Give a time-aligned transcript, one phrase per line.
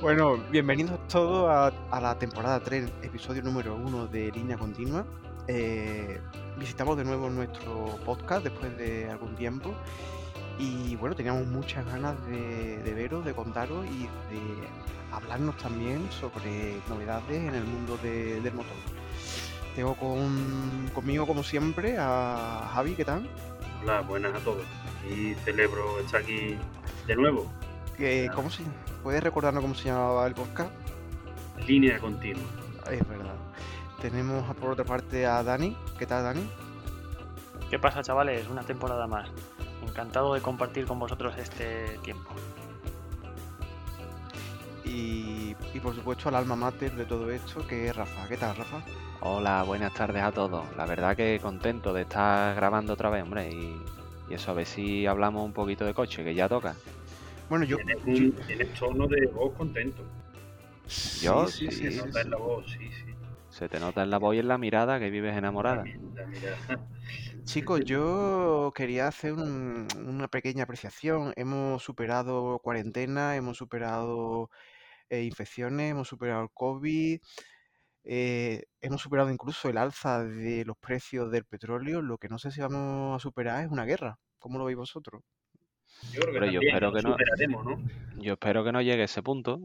[0.00, 5.04] Bueno, bienvenidos todos a, a la temporada 3, episodio número 1 de Línea Continua.
[5.48, 6.20] Eh,
[6.58, 9.74] visitamos de nuevo nuestro podcast después de algún tiempo
[10.58, 14.02] y bueno, teníamos muchas ganas de, de veros, de contaros y
[14.32, 14.68] de
[15.12, 18.76] hablarnos también sobre novedades en el mundo de- del motor.
[19.74, 23.28] Tengo con, conmigo, como siempre, a Javi, ¿qué tal?
[23.82, 24.64] Hola, buenas a todos.
[25.08, 26.56] Y celebro estar aquí
[27.06, 27.50] de nuevo.
[27.98, 28.28] Eh.
[28.34, 28.62] ¿Cómo se,
[29.02, 30.70] ¿Puedes recordarnos cómo se llamaba el podcast?
[31.66, 32.42] Línea continua.
[32.90, 33.34] Es verdad.
[34.00, 35.76] Tenemos por otra parte a Dani.
[35.98, 36.48] ¿Qué tal, Dani?
[37.70, 38.48] ¿Qué pasa, chavales?
[38.48, 39.28] Una temporada más.
[39.86, 42.30] Encantado de compartir con vosotros este tiempo.
[44.84, 48.26] Y, y por supuesto al alma mater de todo esto, que es Rafa.
[48.28, 48.82] ¿Qué tal, Rafa?
[49.20, 50.64] Hola, buenas tardes a todos.
[50.76, 53.50] La verdad que contento de estar grabando otra vez, hombre.
[53.50, 53.82] Y,
[54.30, 56.74] y eso, a ver si hablamos un poquito de coche, que ya toca.
[57.48, 57.76] Bueno, yo...
[57.78, 60.02] Tienes, un, tienes tono de voz contento.
[61.22, 62.24] Yo, sí, sí, sí, sí, Se sí, nota sí.
[62.24, 63.14] en la voz, sí, sí.
[63.50, 65.84] Se te nota en la voz y en la mirada que vives enamorada.
[67.44, 71.32] Chicos, yo quería hacer un- una pequeña apreciación.
[71.36, 74.50] Hemos superado cuarentena, hemos superado
[75.10, 77.20] eh, infecciones, hemos superado el COVID,
[78.04, 82.02] eh, hemos superado incluso el alza de los precios del petróleo.
[82.02, 84.18] Lo que no sé si vamos a superar es una guerra.
[84.38, 85.22] ¿Cómo lo veis vosotros?
[86.12, 87.16] Yo creo que yo espero lo que no-.
[88.20, 89.60] Yo espero que no llegue a ese punto,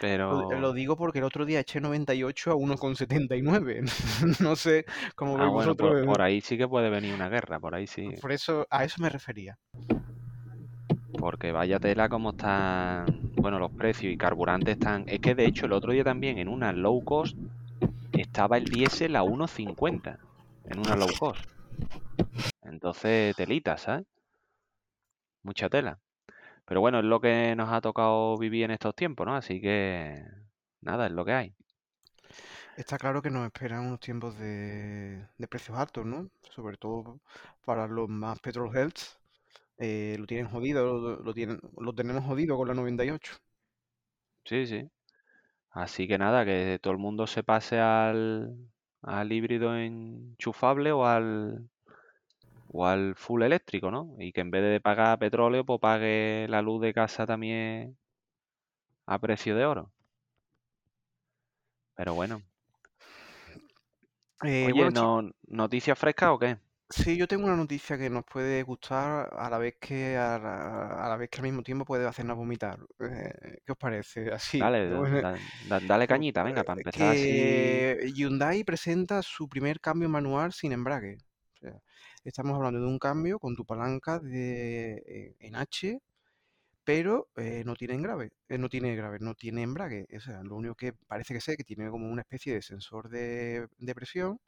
[0.00, 0.50] pero...
[0.50, 4.40] Lo, lo digo porque el otro día eché 98 a 1,79.
[4.40, 5.90] No sé cómo Ah, veis bueno, vosotros.
[6.04, 8.08] por, por ahí sí que puede venir una guerra, por ahí sí.
[8.20, 9.58] Por eso, a eso me refería.
[11.18, 15.04] Porque vaya tela como están, bueno, los precios y carburantes están...
[15.06, 17.36] Es que de hecho el otro día también en una low cost
[18.12, 20.18] estaba el diésel a 1.50
[20.70, 21.44] en una low cost.
[22.62, 24.04] Entonces, telita, ¿sabes?
[25.42, 26.00] Mucha tela.
[26.66, 29.36] Pero bueno, es lo que nos ha tocado vivir en estos tiempos, ¿no?
[29.36, 30.24] Así que
[30.82, 31.56] nada, es lo que hay.
[32.76, 36.30] Está claro que nos esperan unos tiempos de, de precios altos, ¿no?
[36.50, 37.20] Sobre todo
[37.64, 39.18] para los más petrol heads.
[39.78, 43.34] eh, lo tienen jodido, lo, lo tienen, lo tenemos jodido con la 98.
[44.44, 44.88] Sí, sí.
[45.70, 48.56] Así que nada, que todo el mundo se pase al,
[49.02, 51.70] al híbrido enchufable o al,
[52.72, 54.14] o al full eléctrico, ¿no?
[54.18, 57.98] Y que en vez de pagar petróleo, pues pague la luz de casa también
[59.06, 59.92] a precio de oro.
[61.94, 62.42] Pero bueno.
[64.44, 66.58] Eh, Oye, bueno, ¿no, ¿noticias frescas o qué?
[66.90, 71.04] sí, yo tengo una noticia que nos puede gustar a la vez que a la,
[71.06, 72.78] a la vez que al mismo tiempo puede hacernos vomitar.
[73.00, 74.30] Eh, ¿qué os parece?
[74.32, 74.62] Así.
[74.62, 75.40] Dale, da- bueno, da-
[75.70, 77.34] da- dale cañita, venga, para empezar así.
[77.34, 81.18] que Hyundai presenta su primer cambio manual sin embrague.
[82.24, 86.00] Estamos hablando de un cambio con tu palanca de, eh, en H,
[86.84, 90.06] pero eh, no tiene grave, no tiene grave, no tiene embrague.
[90.16, 93.08] O sea, lo único que parece que sé que tiene como una especie de sensor
[93.10, 94.40] de, de presión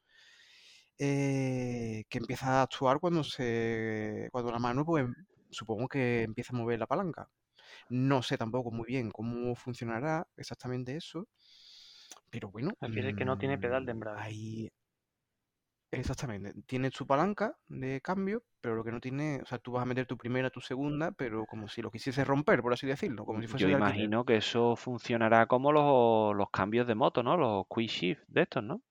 [0.98, 5.06] eh, que empieza a actuar cuando se, cuando la mano, pues
[5.50, 7.28] supongo que empieza a mover la palanca.
[7.90, 11.28] No sé tampoco muy bien cómo funcionará exactamente eso,
[12.30, 14.22] pero bueno, Refiere que no tiene pedal de mm, embrague.
[14.22, 14.70] ahí
[15.98, 16.52] exactamente.
[16.66, 19.86] Tiene su palanca de cambio, pero lo que no tiene, o sea, tú vas a
[19.86, 23.40] meter tu primera, tu segunda, pero como si lo quisieses romper, por así decirlo, como
[23.40, 24.10] si fuese Yo alquiler.
[24.10, 27.36] imagino que eso funcionará como los, los cambios de moto, ¿no?
[27.36, 28.82] Los quick shift de estos, ¿no?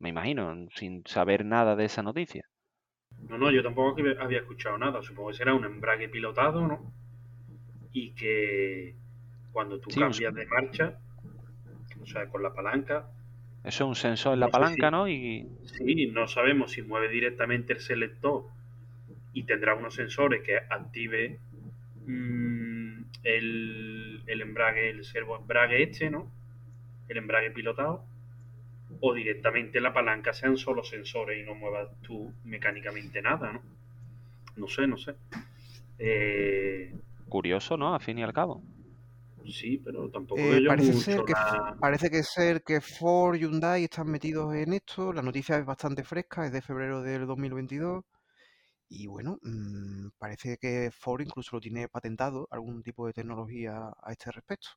[0.00, 2.44] Me imagino, sin saber nada de esa noticia.
[3.28, 5.02] No, no, yo tampoco que había escuchado nada.
[5.02, 6.92] Supongo que será un embrague pilotado, ¿no?
[7.92, 8.96] Y que
[9.52, 10.98] cuando tú Sí, un- cambias de marcha,
[12.00, 13.08] o sea, con la palanca,
[13.64, 15.08] Eso es un sensor en la No palanca, si- ¿no?
[15.08, 18.44] Y Sí, no sabemos si mueve directamente el selector
[19.32, 21.38] y tendrá unos sensores que active
[22.06, 26.30] mm, el, el embrague, el servo embrague este, ¿no?
[27.08, 28.04] El embrague pilotado.
[29.00, 33.62] O directamente la palanca sean solo sensores y no muevas tú mecánicamente nada, ¿no?
[34.56, 35.14] No sé, no sé.
[35.98, 36.92] Eh,
[37.28, 37.94] curioso, ¿no?
[37.94, 38.62] Al fin y al cabo.
[39.50, 43.34] Sí, pero tampoco Eh, veo parece mucho ser que la- parece que ser que Ford
[43.36, 45.12] y Hyundai están metidos en esto.
[45.12, 48.04] La noticia es bastante fresca, es de febrero del 2022.
[48.88, 54.12] Y bueno, mm, parece que Ford incluso lo tiene patentado, algún tipo de tecnología a
[54.12, 54.70] este respecto.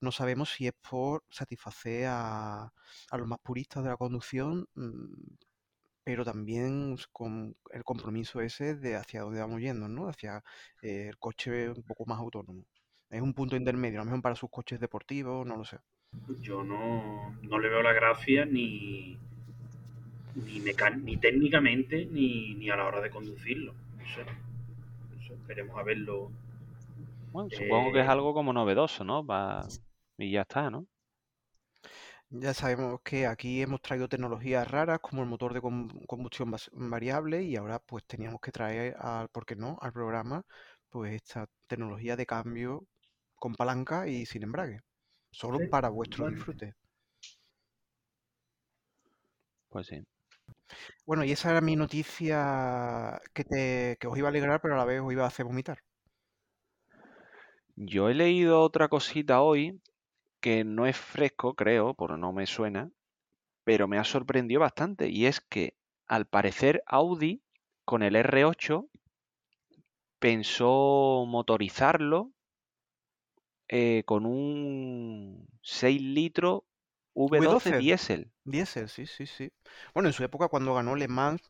[0.00, 2.64] No sabemos si es por satisfacer a,
[3.10, 5.36] a los más puristas de la conducción, mm,
[6.04, 10.08] pero también con el compromiso ese de hacia dónde vamos yendo, ¿no?
[10.08, 10.42] Hacia
[10.82, 12.64] eh, el coche un poco más autónomo.
[13.14, 15.78] Es un punto intermedio, a lo mejor para sus coches deportivos, no lo sé.
[16.42, 19.16] Yo no, no le veo la gracia ni,
[20.34, 20.60] ni,
[21.04, 23.72] ni técnicamente ni, ni a la hora de conducirlo.
[23.98, 24.22] No sé.
[24.24, 26.30] No sé, esperemos a verlo
[27.32, 29.24] Bueno, supongo que es Eh, algo como novedoso, ¿no?
[29.26, 29.66] Va-
[30.18, 30.86] Y ya está, ¿no?
[32.30, 37.42] Ya sabemos que aquí hemos traído tecnologías raras como el motor de com- combustión variable
[37.42, 40.42] y ahora pues teníamos que traer al, ¿por qué no?, al programa
[40.90, 42.86] pues esta tecnología de cambio
[43.44, 44.80] con palanca y sin embrague,
[45.30, 46.72] solo Sí, para vuestro disfrute.
[49.68, 50.02] Pues sí.
[51.06, 54.78] Bueno, y esa era mi noticia que, te, que os iba a alegrar, pero a
[54.78, 55.78] la vez os iba a hacer vomitar.
[57.76, 59.80] Yo he leído otra cosita hoy
[60.40, 62.90] que no es fresco, creo, porque no me suena,
[63.64, 65.08] pero me ha sorprendido bastante.
[65.08, 65.76] Y es que
[66.06, 67.42] al parecer Audi
[67.84, 68.88] con el R8
[70.20, 72.33] pensó motorizarlo
[73.68, 76.62] eh, con un 6 litros
[77.14, 77.78] V12 V12.
[77.78, 78.30] diésel.
[78.44, 79.50] Diésel, sí, sí, sí.
[79.94, 81.40] Bueno, en su época cuando ganó Le Mans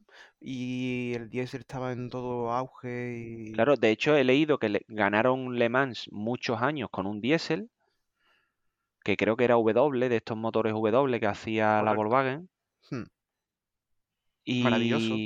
[0.41, 3.53] y el diésel estaba en todo auge y...
[3.55, 7.71] Claro, de hecho he leído que le- ganaron Le Mans muchos años con un diésel,
[9.05, 11.93] que creo que era W, de estos motores W que hacía la.
[11.93, 12.49] Volkswagen.
[12.91, 13.05] Hmm,
[14.59, 15.23] Maravilloso.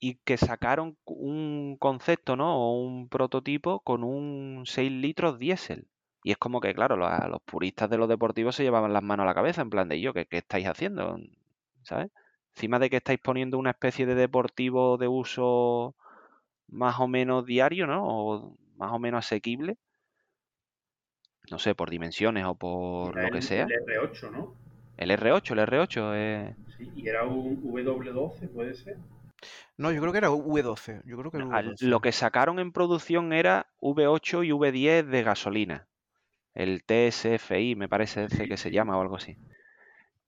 [0.00, 2.56] Y, que sacaron un concepto, ¿no?
[2.56, 5.88] O un prototipo con un 6 litros diésel.
[6.24, 9.24] Y es como que, claro, los, los puristas de los deportivos se llevaban las manos
[9.24, 11.18] a la cabeza, en plan de yo, ¿qué, qué estáis haciendo?
[11.82, 12.10] ¿Sabes?
[12.54, 15.94] Encima de que estáis poniendo una especie de deportivo de uso
[16.68, 18.02] más o menos diario, ¿no?
[18.04, 19.76] O más o menos asequible.
[21.50, 23.64] No sé, por dimensiones o por Era lo que el, sea.
[23.64, 24.54] el R8, ¿no?
[24.96, 26.56] El R8, el R8 es...
[26.76, 28.96] Sí, y era un W12, puede ser.
[29.76, 31.02] No, yo creo que era V12.
[31.04, 32.00] Yo creo que era al- lo V12.
[32.02, 35.88] que sacaron en producción era V8 y V10 de gasolina.
[36.54, 39.36] El TSFI, me parece ese que se llama o algo así.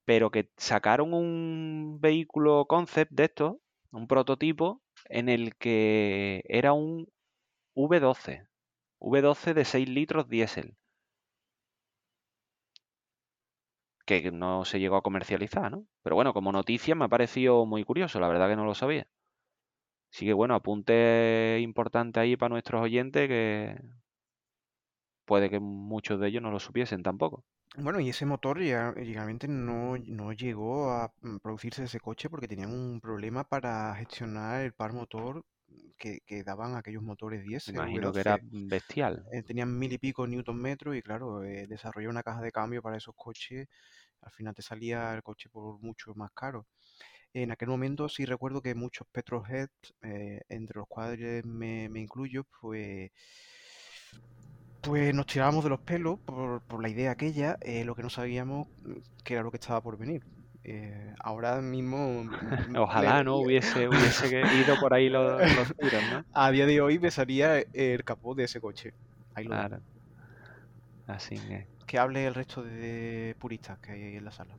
[0.04, 3.56] Pero que sacaron un vehículo concept de estos,
[3.92, 7.08] un prototipo, en el que era un
[7.74, 8.46] V12.
[9.00, 10.76] V12 de 6 litros diésel.
[14.10, 15.86] Que no se llegó a comercializar, ¿no?
[16.02, 19.06] Pero bueno, como noticia me ha parecido muy curioso, la verdad que no lo sabía.
[20.12, 23.76] Así que bueno, apunte importante ahí para nuestros oyentes que
[25.24, 27.46] puede que muchos de ellos no lo supiesen tampoco.
[27.76, 32.48] Bueno, y ese motor ya- realmente no, no llegó a mm, producirse ese coche porque
[32.48, 35.44] tenían un problema para gestionar el par motor
[35.98, 38.42] que, que daban aquellos motores diésel imagino que era V12.
[38.42, 39.26] bestial.
[39.32, 42.82] Eh, tenían mil y pico newton metros y claro, eh, desarrollar una caja de cambio
[42.82, 43.68] para esos coches,
[44.22, 46.66] al final te salía el coche por mucho más caro.
[47.34, 52.44] En aquel momento sí recuerdo que muchos petrolheads, eh, entre los cuales me, me incluyo,
[52.60, 53.10] pues,
[54.80, 58.10] pues nos tirábamos de los pelos por, por la idea aquella, eh, lo que no
[58.10, 58.94] sabíamos mm,
[59.24, 60.22] que era lo que estaba por venir.
[60.64, 62.24] Eh, ahora mismo,
[62.76, 66.26] Ojalá me- no hubiese, hubiese ido por ahí los, los tiros, ¿no?
[66.32, 68.92] a día de hoy besaría el capó de ese coche.
[69.34, 69.68] Ahí lo dejo.
[69.68, 69.82] Claro.
[71.06, 71.68] Así que.
[71.90, 74.54] Que hable el resto de puristas que hay en la sala.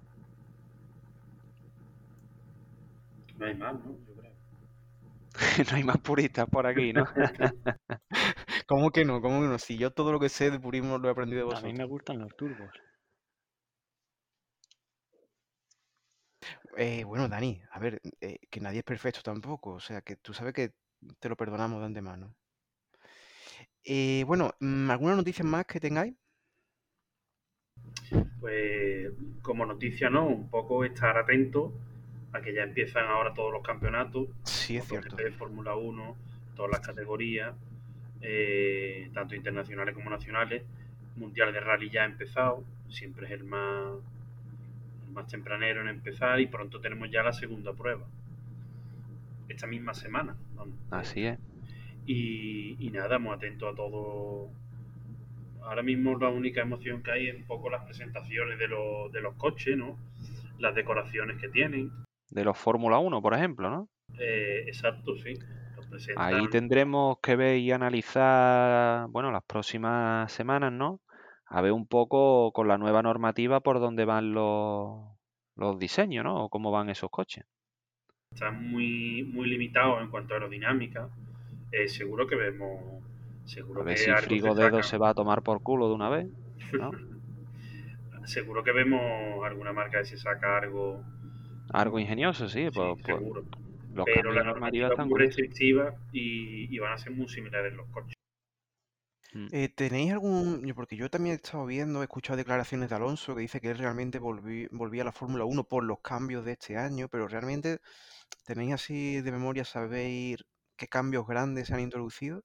[3.38, 3.96] No hay más, ¿no?
[4.06, 4.34] Yo creo.
[5.72, 7.06] no hay más puristas por aquí, ¿no?
[8.68, 9.22] ¿Cómo que no?
[9.22, 9.58] ¿Cómo que no?
[9.60, 11.86] Si yo todo lo que sé de purismo lo he aprendido de A mí me
[11.86, 11.90] vosotros.
[11.90, 12.70] gustan los turbos.
[16.78, 19.72] Eh, bueno, Dani, a ver, eh, que nadie es perfecto tampoco.
[19.74, 20.74] O sea, que tú sabes que
[21.20, 22.36] te lo perdonamos de antemano.
[23.84, 26.14] Eh, bueno, mm, ¿alguna noticia más que tengáis?
[28.40, 29.12] Pues
[29.42, 30.28] como noticia, ¿no?
[30.28, 31.74] Un poco estar atento
[32.34, 35.16] a que ya empiezan ahora todos los campeonatos, Sí, es cierto.
[35.38, 36.16] Fórmula 1,
[36.56, 37.54] todas las categorías,
[38.22, 40.64] eh, tanto internacionales como nacionales.
[41.18, 43.96] Mundial de Rally ya ha empezado, siempre es el más,
[45.08, 48.06] el más tempranero en empezar y pronto tenemos ya la segunda prueba.
[49.50, 50.36] Esta misma semana.
[50.56, 50.76] vamos.
[50.90, 51.38] Así es.
[52.06, 54.50] Y, y nada, muy atento a todo.
[55.62, 59.22] Ahora mismo la única emoción que hay es un poco las presentaciones de, los de
[59.22, 59.98] los coches, ¿no?
[60.60, 61.92] Las decoraciones que tienen.
[62.30, 63.90] De los Fórmula 1, por ejemplo, ¿no?
[64.20, 65.34] Eh, exacto, sí.
[65.90, 66.34] Presentan.
[66.34, 71.02] Ahí tendremos que ver y analizar, bueno, las próximas semanas, ¿no?
[71.48, 75.02] A ver un poco con la nueva normativa por dónde van los,
[75.58, 76.46] los diseños, ¿no?
[76.46, 77.46] O cómo van esos coches.
[78.32, 81.10] Están muy, muy limitados en cuanto a aerodinámica.
[81.72, 83.04] Eh, seguro que vemos.
[83.54, 86.10] Seguro A ver que si Frigo Dedo se va a tomar por culo de una
[86.10, 86.26] vez,
[86.74, 86.92] ¿no?
[88.26, 89.02] Seguro que vemos
[89.44, 91.04] alguna marca que se saca algo.
[91.74, 93.44] Algo ingenioso, sí, sí, pues, pues seguro.
[93.94, 97.88] los Pero la normativa es muy restrictiva y, y van a ser muy similares los
[97.90, 98.14] coches.
[99.34, 99.48] Mm.
[99.52, 100.72] Eh, ¿tenéis algún...?
[100.76, 103.78] Porque yo también he estado viendo, he escuchado declaraciones de Alonso que dice que él
[103.78, 107.80] realmente volví- volvía a la Fórmula 1 por los cambios de este año, pero realmente
[108.46, 110.38] tenéis así de memoria, ¿sabéis
[110.78, 112.44] qué cambios grandes se han introducido?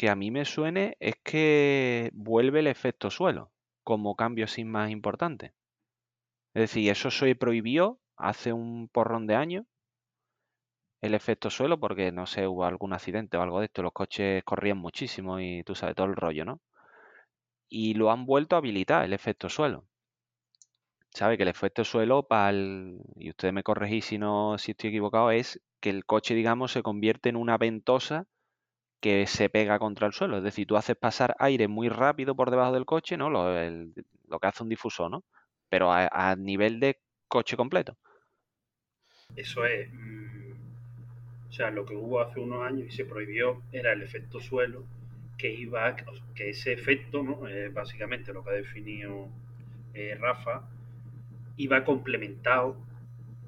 [0.00, 3.52] Que a mí me suene es que vuelve el efecto suelo
[3.84, 5.52] como cambio sin más importante.
[6.54, 9.66] Es decir, eso se prohibió hace un porrón de años
[11.02, 14.42] el efecto suelo porque, no sé, hubo algún accidente o algo de esto, los coches
[14.44, 16.62] corrían muchísimo y tú sabes todo el rollo, ¿no?
[17.68, 19.84] Y lo han vuelto a habilitar, el efecto suelo.
[21.10, 21.36] ¿Sabe?
[21.36, 25.60] Que el efecto suelo, para y usted me corregí si no, si estoy equivocado, es
[25.78, 28.26] que el coche, digamos, se convierte en una ventosa
[29.00, 30.38] que se pega contra el suelo.
[30.38, 33.30] Es decir, tú haces pasar aire muy rápido por debajo del coche, ¿no?
[33.30, 33.44] Lo,
[34.40, 35.24] que hace un difusor, ¿no?
[35.68, 37.96] Pero a, nivel de coche completo.
[39.36, 39.88] Eso es.
[39.92, 40.52] Mm,
[41.48, 44.84] o sea, lo que hubo hace unos años y se prohibió era el efecto suelo,
[45.36, 45.96] que iba,
[46.34, 47.40] que ese efecto, ¿no?
[47.72, 49.28] básicamente lo que ha definido
[49.94, 50.62] eh, Rafa,
[51.56, 52.76] iba complementado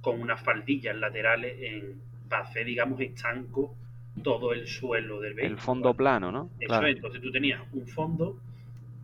[0.00, 3.76] con unas faldillas laterales en, para hacer, digamos, estanco
[4.22, 5.54] todo el suelo del vehículo.
[5.54, 6.50] El fondo plano, ¿no?
[6.60, 8.40] Eso es, entonces tú tenías un fondo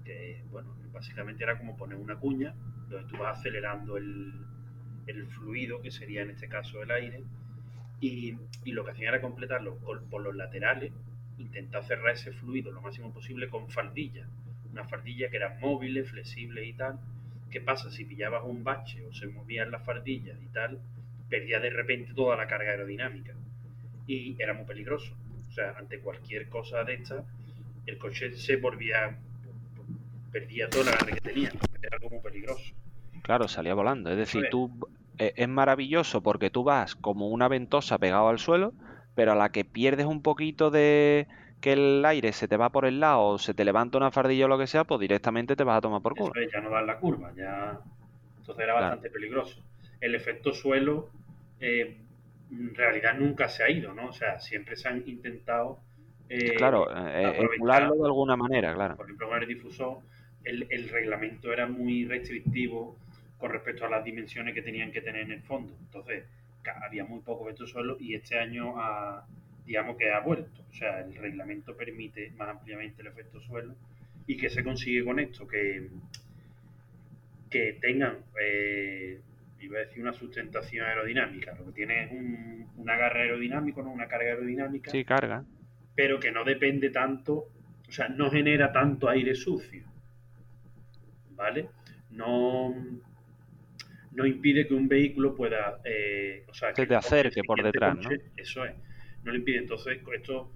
[0.05, 2.55] que, bueno, básicamente era como poner una cuña,
[2.89, 4.33] donde tú vas acelerando el,
[5.07, 7.23] el fluido, que sería en este caso el aire,
[8.01, 10.93] y, y lo que hacían era completarlo por los laterales,
[11.39, 14.29] intentar cerrar ese fluido lo máximo posible con faldillas.
[14.71, 16.99] Una faldilla que era móvil, flexible y tal,
[17.51, 17.91] ¿Qué pasa?
[17.91, 20.81] Si pillabas un bache o se movían las fardillas y tal,
[21.29, 23.35] perdía de repente toda la carga aerodinámica.
[24.09, 25.15] Y era muy peligroso.
[25.49, 27.25] O sea, ante cualquier cosa de esta,
[27.87, 29.17] el coche se volvía,
[30.33, 31.53] perdía toda la carga que tenía.
[31.81, 32.75] Era algo muy peligroso.
[33.23, 34.11] Claro, salía volando.
[34.11, 34.73] Es decir, tú
[35.19, 38.73] e, es maravilloso porque tú vas como una ventosa pegado al suelo,
[39.15, 41.29] pero a la que pierdes un poquito de,
[41.61, 44.45] que el aire se te va por el lado o se te levanta una fardilla
[44.45, 46.33] o lo que sea, pues directamente te vas a tomar por culo.
[46.53, 47.81] ya no da la curva, ya.
[48.39, 49.61] Entonces era bastante peligroso.
[50.01, 51.11] El efecto suelo
[51.61, 51.99] eh,
[52.51, 54.09] en realidad nunca se ha ido, ¿no?
[54.09, 55.81] O sea, siempre se han intentado.
[56.29, 58.97] Eh, claro, eh, emularlo de alguna manera, claro.
[58.97, 59.99] Por ejemplo, con el difusor,
[60.45, 62.97] el, el reglamento era muy restrictivo
[63.39, 65.73] con respecto a las dimensiones que tenían que tener en el fondo.
[65.81, 66.25] Entonces,
[66.83, 69.25] había muy poco efecto suelo y este año ha
[69.69, 70.63] digamos que ha vuelto.
[70.71, 73.75] O sea, el reglamento permite más ampliamente el efecto suelo.
[74.27, 75.47] ¿Y que se consigue con esto?
[75.47, 75.89] Que,
[77.51, 79.21] que tengan, eh,
[79.61, 81.55] iba a decir, una sustentación aerodinámica.
[81.55, 83.91] Lo que tiene es un, un agarre aerodinámico, ¿no?
[83.91, 84.91] una carga aerodinámica.
[84.91, 85.45] Sí, carga.
[85.95, 87.35] Pero que no depende tanto,
[87.89, 89.85] o sea, no genera tanto aire sucio.
[91.31, 91.69] ¿Vale?
[92.11, 92.75] No,
[94.13, 95.81] no impide que un vehículo pueda.
[95.85, 98.11] Eh, o sea, que te acerque por detrás, ¿no?
[98.37, 98.75] Eso es
[99.25, 99.59] no le impide.
[99.59, 100.53] Entonces, esto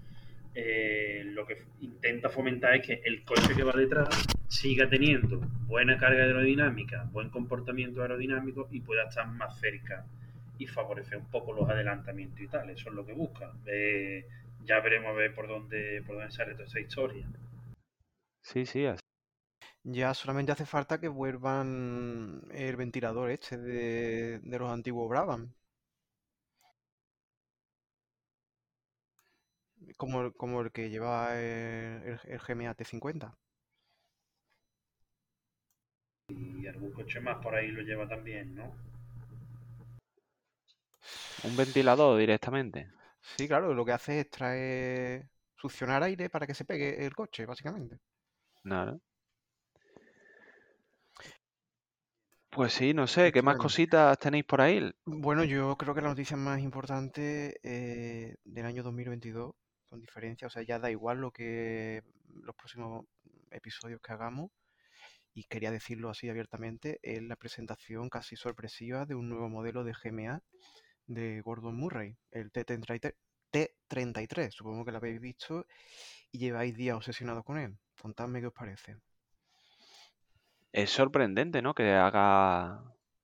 [0.55, 5.97] eh, lo que intenta fomentar es que el coche que va detrás siga teniendo buena
[5.97, 10.05] carga aerodinámica, buen comportamiento aerodinámico y pueda estar más cerca
[10.57, 12.69] y favorecer un poco los adelantamientos y tal.
[12.69, 13.51] Eso es lo que busca.
[13.65, 14.27] Eh,
[14.63, 17.27] ya veremos a ver por dónde, por dónde sale toda esa historia.
[18.41, 18.99] Sí, sí, así.
[19.83, 25.51] Ya solamente hace falta que vuelvan el ventilador este de, de los antiguos Brabham.
[29.97, 33.35] Como, como el que lleva el, el, GMA T50.
[36.29, 38.75] Y algún coche más por ahí lo lleva también, ¿no?
[41.43, 42.89] Un ventilador directamente.
[43.37, 47.45] Sí, claro, lo que hace es traer, succionar aire para que se pegue el coche,
[47.45, 47.99] básicamente.
[48.63, 48.97] Nada.
[52.49, 54.93] Pues sí, no sé, ¿qué más cositas tenéis por ahí?
[55.05, 59.55] Bueno, yo creo que la noticia más importante eh, del año 2022
[59.93, 62.01] con diferencia, o sea, ya da igual lo que
[62.41, 63.05] los próximos
[63.51, 64.49] episodios que hagamos,
[65.35, 69.93] y quería decirlo así abiertamente, es la presentación casi sorpresiva de un nuevo modelo de
[69.93, 70.41] GMA
[71.05, 73.13] de Gordon Murray, el T33,
[73.51, 75.67] T33 supongo que lo habéis visto
[76.31, 77.77] y lleváis días obsesionados con él.
[78.01, 78.97] Contadme qué os parece.
[80.71, 81.75] Es sorprendente, ¿no?
[81.75, 82.83] Que haga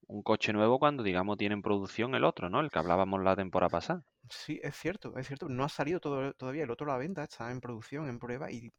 [0.10, 2.60] un coche nuevo cuando, digamos, tiene en producción el otro, ¿no?
[2.62, 4.04] El que hablábamos la temporada pasada.
[4.28, 5.48] Sí, es cierto, es cierto.
[5.48, 8.52] No ha salido todo, todavía el otro a la venta, está en producción, en prueba
[8.52, 8.72] y,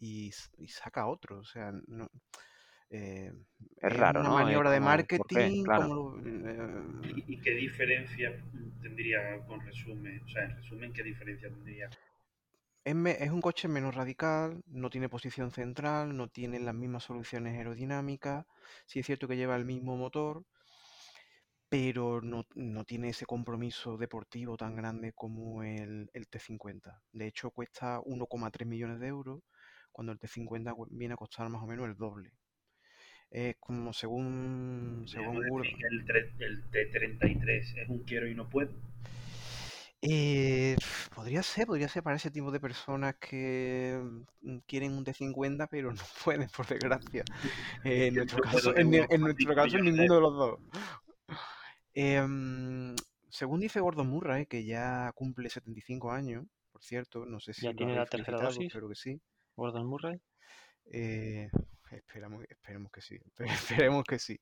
[0.00, 0.32] y,
[0.66, 1.38] saca otro.
[1.38, 2.08] O sea, no,
[2.90, 3.32] eh,
[3.76, 4.34] es, raro, una ¿no?
[4.34, 5.64] maniobra de marketing.
[6.24, 8.32] Eh, ¿Y, qué diferencia
[8.82, 10.20] tendría con resumen?
[10.24, 11.88] O sea, en resumen, ¿qué diferencia tendría?
[12.84, 17.56] Es, es un coche menos radical, no tiene posición central, no tiene las mismas soluciones
[17.56, 18.44] aerodinámicas.
[18.86, 20.44] Sí es cierto que lleva el mismo motor,
[21.74, 22.44] pero no,
[22.84, 27.00] tiene ese compromiso deportivo tan grande como el, T50.
[27.10, 29.42] De hecho, cuesta 1,3 millones de euros,
[29.90, 32.30] cuando el T50 viene a costar más o menos el doble.
[33.28, 38.70] Es como según, según el, T33 es un quiero y no puedo.
[40.00, 40.76] Eh,
[41.12, 44.00] podría ser, podría ser para ese tipo de personas que
[44.42, 47.24] mm, quieren un T50 pero no pueden, por desgracia.
[47.82, 50.60] Eh, en nuestro caso, en, nuestro 5 caso, ninguno de los dos.
[51.94, 52.94] Em,
[53.30, 57.70] según dice Gordon Murray, que ya cumple 75 años, por cierto, no sé si ¿Ya
[57.70, 58.66] lo tiene la tercera dosis?
[58.66, 59.20] espero que sí.
[59.56, 60.20] Gordon Murray.
[60.86, 61.48] Eh,
[61.92, 63.18] esperamos, esperemos que sí,
[63.88, 64.38] esperemos que sí.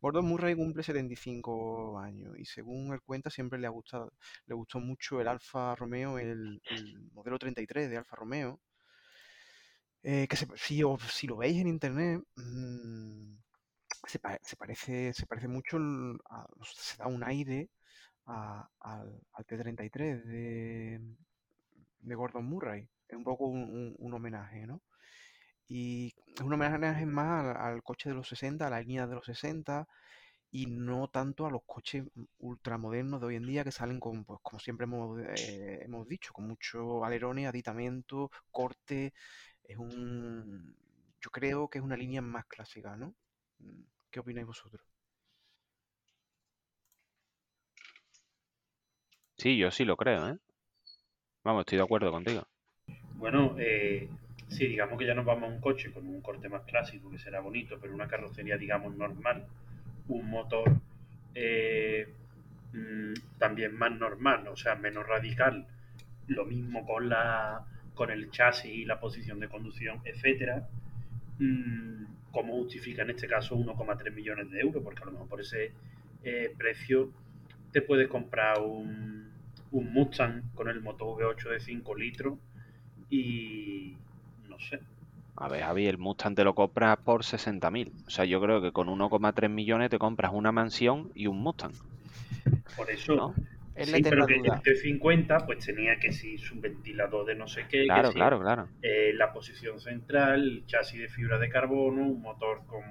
[0.00, 4.12] Gordon Murray cumple 75 años y según él cuenta siempre le ha gustado,
[4.46, 8.60] le gustó mucho el Alfa Romeo, el, el modelo 33 de Alfa Romeo.
[10.02, 13.34] eh, que se- si, os- si lo veis en internet, mm,
[14.06, 15.78] se, se parece, se parece mucho,
[16.30, 17.70] a- se da un aire
[18.26, 18.66] al,
[19.32, 21.00] al T33 de,
[22.00, 22.88] de Gordon Murray.
[23.08, 24.82] Es un poco un, homenaje, ¿no?
[25.68, 29.26] Y es un homenaje más al, coche de los 60, a la línea de los
[29.26, 29.88] 60,
[30.50, 32.04] y no tanto a los coches
[32.38, 36.32] ultramodernos de hoy en día que salen con, pues como siempre hemos, eh, hemos dicho,
[36.32, 39.12] con muchos alerones, aditamento, corte.
[39.64, 40.76] Es un,
[41.20, 43.14] yo creo que es una línea más clásica, ¿no?
[44.16, 44.80] ¿Qué opináis vosotros?
[49.36, 50.38] Sí, yo sí lo creo, ¿eh?
[51.44, 52.42] Vamos, estoy de acuerdo contigo.
[53.16, 54.08] Bueno, eh,
[54.48, 57.18] sí, digamos que ya nos vamos a un coche con un corte más clásico, que
[57.18, 59.44] será bonito, pero una carrocería, digamos, normal,
[60.08, 60.64] un motor
[61.34, 62.08] eh,
[62.72, 65.66] mm, también más normal, o sea, menos radical,
[66.28, 70.66] lo mismo con la con el chasis y la posición de conducción, etcétera.
[71.38, 74.84] Mm, ¿Cómo justifica en este caso 1,3 millones de euros?
[74.84, 75.72] Porque a lo mejor por ese
[76.22, 77.10] eh, precio
[77.72, 79.32] te puedes comprar un,
[79.70, 82.38] un Mustang con el motor V8 de 5 litros
[83.08, 83.96] y
[84.50, 84.80] no sé.
[85.36, 87.90] A ver, Javi, el Mustang te lo compras por 60.000.
[88.06, 91.72] O sea, yo creo que con 1,3 millones te compras una mansión y un Mustang,
[92.76, 93.34] Por eso, ¿no?
[93.76, 94.54] Es sí, pero que duda.
[94.56, 98.40] el T50 pues tenía que si su ventilador de no sé qué, que Claro, claro,
[98.40, 98.68] claro.
[98.82, 102.82] eh, la posición central, chasis de fibra de carbono, un motor con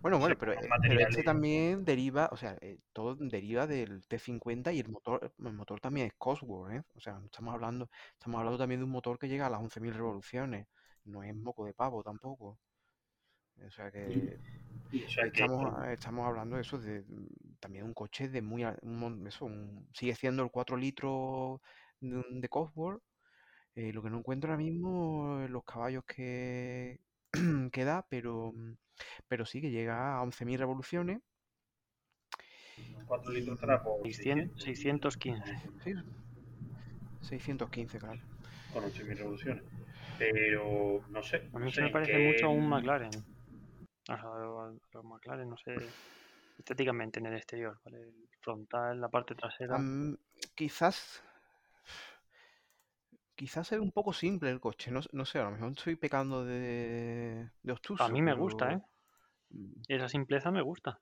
[0.00, 3.66] Bueno, no bueno, sé, pero, eh, pero este también deriva, o sea, eh, todo deriva
[3.66, 6.82] del T50 y el motor, el motor también es Cosworth, ¿eh?
[6.94, 9.60] O sea, no estamos hablando, estamos hablando también de un motor que llega a las
[9.60, 10.66] 11.000 revoluciones,
[11.04, 12.58] no es moco de pavo tampoco.
[13.66, 14.38] O sea que
[14.92, 17.04] Y, o sea, que estamos, estamos hablando de eso, de
[17.64, 21.60] también un coche de muy, un eso, un- sigue siendo el 4 litros
[22.00, 23.02] de, de Cosworth,
[23.76, 27.00] eh, lo que no encuentro ahora mismo eh, los caballos que,
[27.72, 28.74] que da, pero, mm,
[29.28, 31.22] pero sí que llega a 11.000 revoluciones.
[33.06, 35.54] 4 litros por 600, 615.
[35.84, 35.94] Sí,
[37.20, 38.20] 615, claro.
[38.72, 39.62] con 8.000 revoluciones.
[40.18, 41.48] Pero no sé.
[41.54, 43.24] A no mí sé se me parece mucho a un McLaren.
[44.08, 44.16] A
[44.92, 45.72] los McLaren, no sé,
[46.58, 48.02] estéticamente en el exterior, ¿vale?
[48.02, 49.78] El frontal, la parte trasera.
[50.56, 51.22] Quizás,
[53.34, 56.44] quizás es un poco simple el coche, no, no sé, a lo mejor estoy pecando
[56.44, 58.80] de, de obtuso, A mí me gusta, ¿eh?
[59.50, 61.00] mm, Esa simpleza me gusta.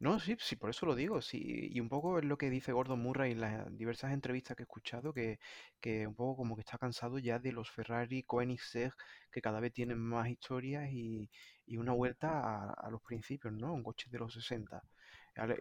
[0.00, 2.72] No, sí, sí, por eso lo digo, sí, y un poco es lo que dice
[2.72, 5.38] Gordon Murray en las diversas entrevistas que he escuchado, que,
[5.80, 8.92] que un poco como que está cansado ya de los Ferrari Koenigsegg,
[9.30, 11.28] que cada vez tienen más historias y,
[11.66, 13.72] y una vuelta a, los principios, ¿no?
[13.72, 14.82] Un coche de los 60.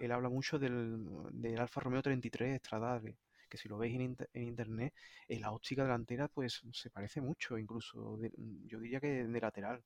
[0.01, 0.97] Él, habla mucho del,
[1.31, 3.17] del Alfa Romeo 33 Stradale,
[3.49, 4.93] que si lo veis en, en internet,
[5.27, 8.19] en la óptica delantera pues se parece mucho, incluso,
[8.65, 9.83] yo diría que de lateral.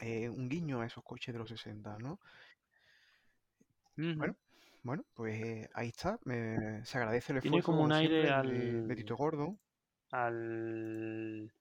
[0.00, 2.20] Eh, un guiño a esos coches de los 60, ¿no?
[3.98, 4.12] Ujú.
[4.18, 4.36] Bueno,
[4.82, 6.18] bueno, pues ahí está.
[6.24, 9.16] me- se agradece el Tiene esfuerzo, como un como aire siempre, de, de al, Tito
[9.16, 9.58] Gordo.
[10.10, 11.52] al...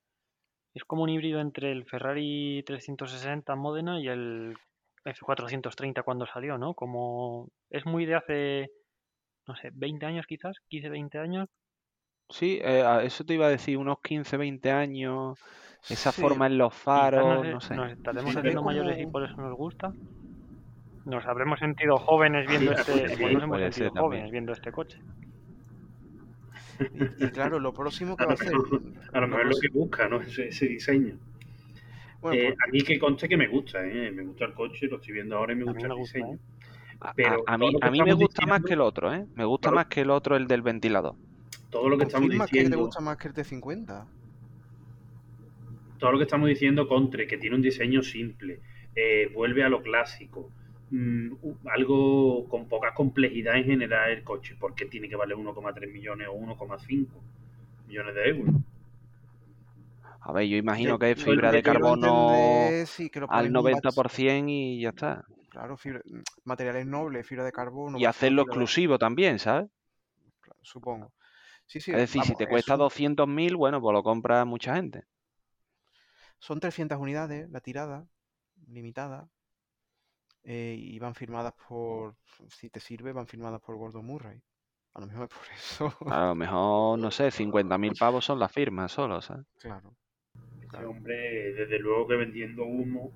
[0.73, 4.55] Es como un híbrido entre el Ferrari 360 Modena y el
[5.05, 6.75] F430 cuando salió, ¿no?
[6.75, 8.71] Como es muy de hace,
[9.47, 11.49] no sé, 20 años quizás, 15, 20 años.
[12.29, 15.39] Sí, eh, eso te iba a decir, unos 15, 20 años,
[15.87, 17.79] esa Sí, forma en los faros, nos, no sé.
[17.79, 19.07] nos estaremos Sí, haciendo mayores y como...
[19.07, 19.95] por eso nos gusta.
[21.05, 24.31] Nos habremos sentido jóvenes viendo Sí, este, ser, nos hemos sentido ser jóvenes también.
[24.31, 25.05] viendo este coche.
[26.93, 28.61] Y, y claro, lo próximo que A va lo a ser...
[29.13, 30.21] a lo mejor es lo que busca, ¿no?
[30.21, 31.19] Ese, ese diseño.
[32.21, 34.11] Bueno, Eh, pues, a mí que conste que me gusta, ¿eh?
[34.11, 36.35] Me gusta el coche, lo estoy viendo ahora y me gusta me el gusta, diseño.
[36.35, 36.39] ¿eh?
[36.99, 39.25] A- Pero a mí, a mí me gusta más que el diciendo, otro, ¿eh?
[39.35, 41.15] Me gusta más que el otro, el del ventilador.
[41.69, 44.09] todo lo que estamos que te diciendo, gusta más que el T50.
[45.97, 48.61] todo lo que estamos diciendo Contre, que tiene un diseño simple,
[48.95, 50.49] eh, vuelve a lo clásico,
[50.91, 51.33] mm,
[51.73, 56.33] algo con poca complejidad en general el coche, porque tiene que valer 1,3 millones o
[56.33, 57.21] 1,5
[57.87, 58.55] millones de euros.
[60.19, 63.51] A ver, yo imagino que es fibra de carbono entender, sí, que lo al pones
[63.51, 63.85] en un bach...
[63.91, 65.25] 90% y ya está.
[65.49, 66.03] Claro, fibra-
[66.43, 68.43] materiales nobles, fibra de carbono, Y hacerlo de...
[68.43, 69.71] exclusivo también, ¿sabes?
[70.61, 71.13] supongo.
[71.67, 74.75] Sí, sí, Es decir, si te es cuesta un- 200.000, bueno, pues lo compra mucha
[74.75, 75.05] gente.
[76.39, 78.07] son 300 unidades la tirada,
[78.67, 79.29] limitada,
[80.45, 82.15] eh, y van firmadas por,
[82.49, 84.41] si te sirve, van firmadas por Gordon Murray.
[84.93, 86.11] A lo mejor es por eso.
[86.11, 89.45] A lo mejor, no sé, 50.000 pavos son las firmas solo, ¿sabes?
[89.59, 89.95] Claro.
[90.61, 90.89] Este Claro.
[90.89, 93.11] hombre, desde luego que vendiendo humo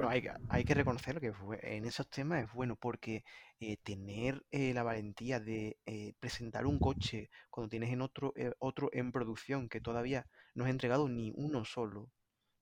[0.00, 3.24] No, hay, que- hay que reconocer que fue- en esos temas es bueno porque
[3.60, 8.52] eh, tener eh, la valentía de eh, presentar un coche cuando tienes en otro, eh,
[8.58, 12.10] otro en producción que todavía no has entregado ni uno solo, o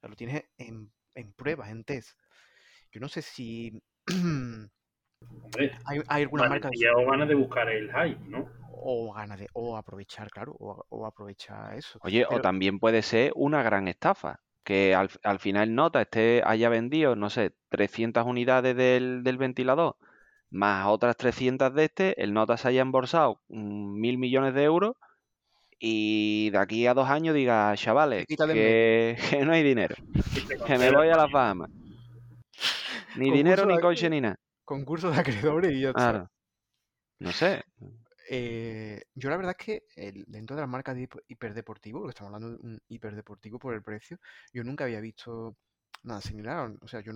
[0.01, 2.19] sea, lo tienes en, en pruebas, en test.
[2.93, 3.73] Yo no sé si
[4.09, 8.49] Hombre, hay, hay algunas marcas valentía o ganas de buscar el hype, ¿no?
[8.85, 11.99] o ganas de o aprovechar, claro, o, o aprovechar eso.
[12.03, 14.41] Oye, o también puede ser una gran estafa.
[14.65, 19.97] Que al, al final Nota esté, haya vendido, no sé, 300 unidades del, del ventilador,
[20.51, 24.95] más otras 300 de este, el Nota se haya embolsado mm, mil millones de euros
[25.81, 29.97] y de aquí a dos años diga, chavales, que, que no hay dinero,
[30.65, 31.71] que me voy a las Bahamas.
[33.17, 34.37] Ni dinero, ni coche, ni nada.
[34.65, 36.25] Concurso de acreedores y ya está.
[37.21, 37.63] No sé.
[38.31, 42.33] Eh, yo la verdad es que el- dentro de las marcas de hiperdeportivo, porque estamos
[42.35, 44.19] hablando de un hiperdeportivo por el precio,
[44.53, 45.57] yo nunca había visto
[46.05, 46.73] nada similar.
[46.81, 47.13] O sea, yo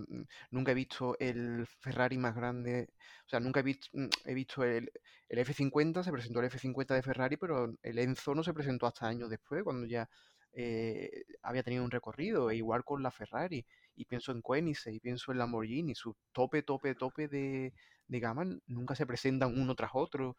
[0.51, 2.89] nunca he visto el Ferrari más grande.
[3.27, 3.89] O sea, nunca he visto,
[4.25, 4.91] he visto el,
[5.29, 9.07] el F50, se presentó el F50 de Ferrari, pero el Enzo no se presentó hasta
[9.09, 10.09] años después, cuando ya
[10.53, 12.51] eh, había tenido un recorrido.
[12.51, 13.65] E igual con la Ferrari.
[13.97, 17.73] Y pienso en Koenigsegg, y pienso en Lamborghini, su tope, tope, tope de,
[18.09, 20.37] de gama nunca se presentan uno tras otro.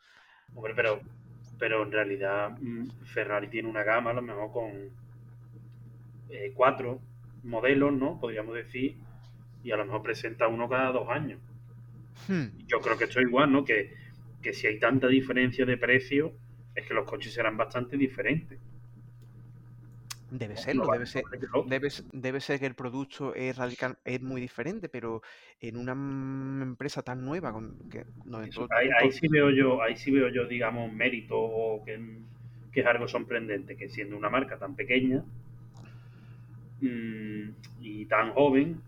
[0.56, 1.02] Hombre, pero,
[1.60, 4.72] pero en realidad mm, Ferrari tiene una gama, a lo mejor con
[6.30, 7.02] eh, cuatro
[7.44, 8.20] modelos, ¿no?
[8.20, 8.96] Podríamos decir,
[9.64, 11.40] y a lo mejor presenta uno cada dos años.
[12.28, 12.48] Hmm.
[12.68, 13.64] Yo creo que esto es igual, ¿no?
[13.66, 13.94] Que,
[14.42, 16.34] que si hay tanta diferencia de precio,
[16.76, 18.60] es que los coches serán bastante diferentes.
[20.30, 21.24] Debe No serlo, debe ser,
[22.12, 25.22] debe, ser que el producto es radical, es muy diferente, pero
[25.62, 29.82] en una mm, empresa tan nueva, con, que, donde Eso, ahí, ahí sí veo yo,
[29.82, 31.98] ahí sí veo yo, digamos, mérito o que,
[32.74, 35.24] que es algo sorprendente, que siendo una marca tan pequeña
[36.82, 38.82] mm, y tan joven,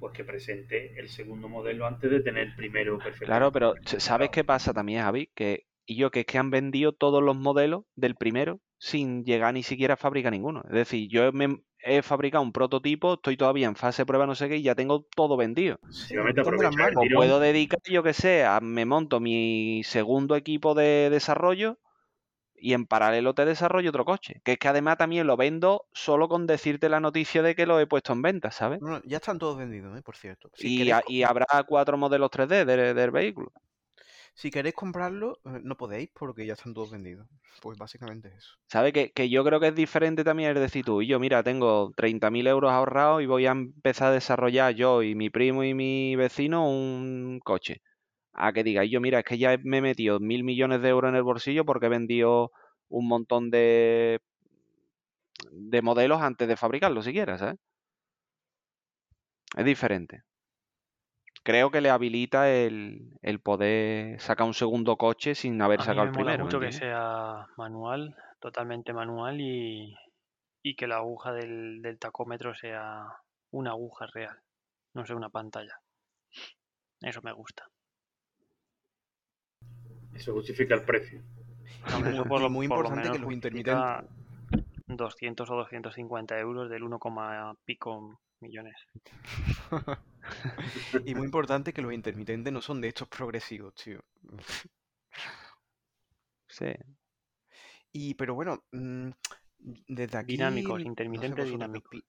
[0.00, 3.26] pues que presente el segundo modelo antes de tener el primero perfecto.
[3.26, 5.30] Claro, pero ¿sabes qué pasa también, Javi?
[5.32, 9.52] Que, y yo, que es que han vendido todos los modelos del primero sin llegar
[9.52, 10.62] ni siquiera a fabricar ninguno.
[10.66, 14.36] Es decir, yo me, he fabricado un prototipo, estoy todavía en fase de prueba, no
[14.36, 15.78] sé qué, y ya tengo todo vendido.
[15.90, 16.14] Sí.
[16.96, 21.78] O puedo dedicar, yo que sé, a, me monto mi segundo equipo de desarrollo
[22.54, 24.40] y en paralelo te desarrollo otro coche.
[24.44, 27.80] Que es que además también lo vendo solo con decirte la noticia de que lo
[27.80, 28.80] he puesto en venta, ¿sabes?
[28.80, 30.02] No, no, ya están todos vendidos, ¿eh?
[30.02, 30.48] por cierto.
[30.54, 33.52] Si y, y habrá cuatro modelos 3D de- del vehículo.
[34.36, 37.26] Si queréis comprarlo, eh, no podéis porque ya están todos vendidos.
[37.62, 38.54] Pues básicamente es eso.
[38.68, 38.92] ¿Sabes?
[38.92, 41.92] Que, que yo creo que es diferente también el decir tú, y yo, mira, tengo
[41.96, 46.16] 30.000 euros ahorrados y voy a empezar a desarrollar yo y mi primo y mi
[46.16, 47.80] vecino un coche.
[48.34, 51.10] A que diga, yo, mira, es que ya me he metido mil millones de euros
[51.10, 52.52] en el bolsillo porque he vendido
[52.88, 54.20] un montón de,
[55.50, 57.56] de modelos antes de fabricarlo siquiera, ¿sabes?
[59.56, 60.22] Es diferente.
[61.46, 65.86] Creo que le habilita el, el poder sacar un segundo coche sin haber A mí
[65.86, 66.38] sacado me el primero.
[66.38, 69.96] ¿me mucho que sea manual, totalmente manual y,
[70.64, 73.06] y que la aguja del, del tacómetro sea
[73.52, 74.36] una aguja real,
[74.92, 75.80] no sea una pantalla.
[77.00, 77.62] Eso me gusta.
[80.14, 81.22] Eso justifica el precio.
[81.86, 84.04] Eso muy- por lo- muy por lo importante que los justifica
[84.88, 86.98] 200 o 250 euros del 1,
[87.64, 88.76] pico millones.
[91.04, 94.02] Y muy importante que los intermitentes no son de estos progresivos, tío.
[96.48, 96.72] Sí.
[97.92, 99.10] Y, pero bueno, mm,
[99.58, 100.32] desde aquí...
[100.32, 102.02] Dinámicos, no sé intermitentes dinámicos.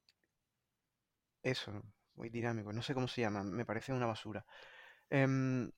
[1.43, 1.81] Eso,
[2.15, 4.45] muy dinámico, no sé cómo se llama, me parece una basura.
[5.09, 5.71] Em,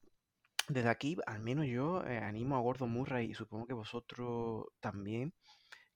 [0.68, 5.34] desde aquí, al menos yo eh, animo a Gordon Murray y supongo que vosotros también,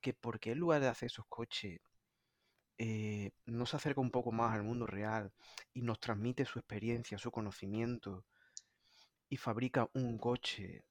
[0.02, 1.80] que porque en lugar de hacer esos coches,
[2.78, 5.34] eh, no se acerca un poco más al mundo real
[5.74, 8.26] y nos transmite su experiencia, su conocimiento
[9.30, 10.86] y fabrica un coche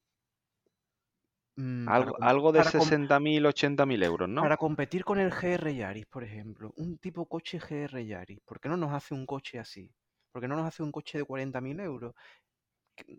[1.56, 4.44] mm, Algo, de para com- 60.000, 80.000 euros, ¿no?
[4.44, 8.68] para competir con el GR Yaris, por ejemplo, un tipo coche GR Yaris, ¿por qué
[8.68, 9.94] no nos hace un coche así?
[10.32, 12.14] ¿Por qué no nos hace un coche de 40.000 euros
[12.96, 13.18] que,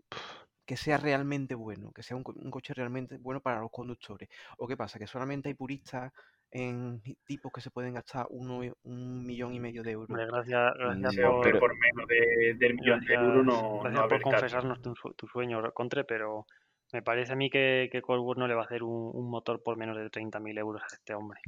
[0.64, 4.28] que sea realmente bueno, que sea un, co- un coche realmente bueno para los conductores?
[4.58, 4.98] ¿O qué pasa?
[4.98, 6.12] ¿Que solamente hay puristas
[6.50, 10.16] en tipos que se pueden gastar uno, un millón y medio de euros?
[10.16, 14.06] Gracias, gracias No, por, pero- por menos de, del millón de euros no, no gracias
[14.08, 16.46] por confesarnos tu, tu sueño, Contre, pero
[16.92, 19.62] Me parece a mí que, que Cosworth no le va a hacer un, un motor
[19.62, 21.40] por menos de 30.000 euros a este hombre.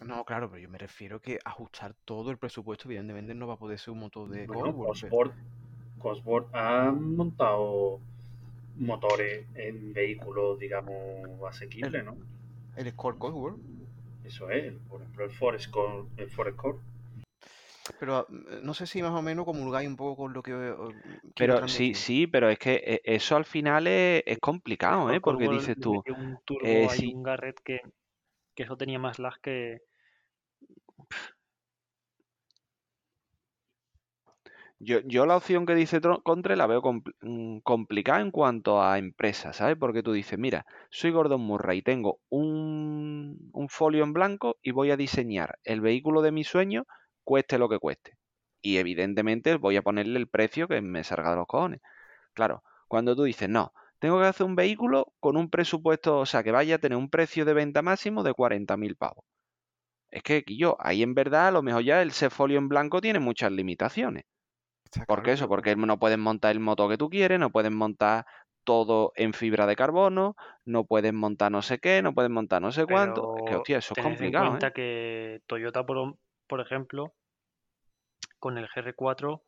[0.00, 3.58] No, claro, pero yo me refiero que ajustar todo el presupuesto, evidentemente no va a
[3.58, 5.34] poder ser un motor de Bueno, pero-
[5.98, 8.00] Cosworth, Cosworth ha montado
[8.76, 10.94] motores en vehículos, digamos,
[11.48, 12.16] asequibles, ¿no?
[12.76, 13.58] El Score Cosworth.
[14.24, 16.04] Eso es, por ejemplo, el Forest Core.
[16.16, 16.78] El Forest Core.
[17.98, 20.74] Pero eh, no sé si más o menos comulgáis un poco con lo que eh,
[21.34, 25.20] Pero sí, sí, pero es que eh, eso al final es, es complicado, ¿eh?
[25.20, 27.12] Porque dices tú, un turbo eh, sí.
[27.14, 27.80] un Garrett que,
[28.54, 29.80] que eso tenía más lag que...
[34.80, 36.80] Yo, yo la opción que dice Contre la veo
[37.22, 39.76] mm, complicada en cuanto a empresas, ¿sabes?
[39.76, 44.96] Porque tú dices, mira, soy Gordon Murray, tengo un, folio en blanco y voy a
[44.96, 46.84] diseñar el vehículo de mi sueño,
[47.24, 48.16] cueste lo que cueste.
[48.62, 51.80] Y evidentemente voy a ponerle el precio que me salga de los cojones.
[52.34, 56.42] Claro, cuando tú dices, no, tengo que hacer un vehículo con un presupuesto, o sea,
[56.44, 59.24] que vaya a tener un precio de venta máximo de 40.000 pavos.
[60.10, 63.20] Es que, yo ahí en verdad, a lo mejor ya el folio en blanco tiene
[63.20, 64.24] muchas limitaciones.
[64.90, 65.44] Está ¿Por claro, qué eso?
[65.44, 68.24] pero- Porque no puedes montar el motor que tú quieres, no puedes montar
[68.64, 72.72] todo en fibra de carbono, no puedes montar no sé qué, no puedes montar no
[72.72, 73.22] sé cuánto.
[73.36, 74.72] Es que, Pero hostia, eso es tened en complicado, cuenta ¿eh?
[74.72, 77.12] que Toyota, por, por ejemplo,
[78.38, 79.42] con el GR4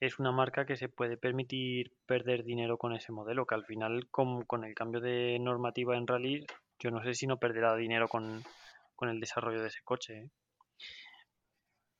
[0.00, 4.08] es una marca que se puede permitir perder dinero con ese modelo, que al final
[4.10, 6.46] con, con el cambio de normativa en rally,
[6.78, 8.42] yo no sé si no perderá dinero con,
[8.96, 10.18] con el desarrollo de ese coche.
[10.18, 10.30] ¿eh?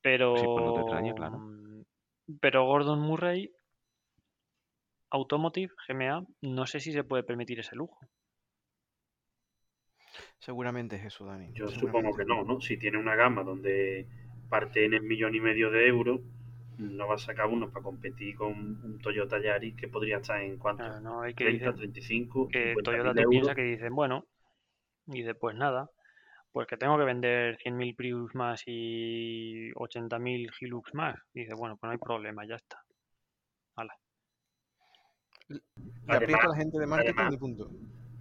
[0.02, 1.38] Pero, Sí, pues no te extraña, claro.
[2.40, 3.52] Pero Gordon Murray,
[5.10, 7.98] Automotive, GMA, no sé si se puede permitir ese lujo.
[10.38, 11.52] Seguramente es eso, Dani.
[11.52, 12.60] Yo supongo que no, ¿no?
[12.60, 14.06] Si tiene una gama donde
[14.48, 16.20] parte en el millón y medio de euros,
[16.78, 20.56] no va a sacar uno para competir con un Toyota Yaris que podría estar en
[20.58, 23.56] cuánto, Claro, no hay que 30, dicen 35, que 50 Toyota te piensa euros.
[23.56, 24.26] que dicen, bueno,
[25.06, 25.90] y dice, pues nada,
[26.52, 31.16] pues que tengo que vender 100.000 Prius más y 80.000 Hilux más.
[31.34, 32.78] Y dice, bueno, pues no hay problema, ya está.
[35.48, 35.60] Le
[36.06, 37.70] Además- aprieta a la gente de marketing además- y punto.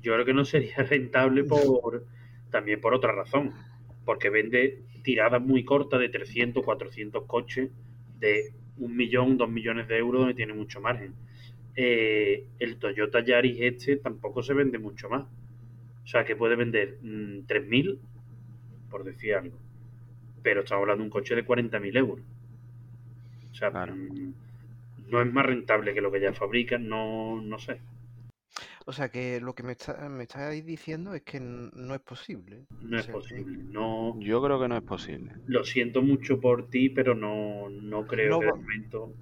[0.02, 2.06] Yo creo que no sería rentable por
[2.52, 3.54] también por otra razón,
[4.06, 7.70] porque vende tiradas muy cortas de 300, 400 coches
[8.18, 11.14] de un millón, dos millones de euros donde tiene mucho margen.
[11.76, 15.24] Eh, el Toyota Yaris este tampoco se vende mucho más.
[16.04, 18.00] O sea, que puede vender mm, 3.000,
[18.90, 19.58] por decir algo.
[20.44, 22.26] Pero estamos hablando de un coche de 40.000 euros.
[23.52, 23.96] O sea, Claro.
[23.96, 24.34] mm,
[25.10, 27.80] no es más rentable que lo que ya fabrican, no, no sé.
[28.86, 32.66] O sea que lo que me, está, me estáis diciendo es que no es posible.
[32.82, 33.58] No O es sea, posible.
[33.70, 35.34] No, Yo creo que no es posible.
[35.46, 39.14] Lo siento mucho por ti, pero no, no creo No que de momento.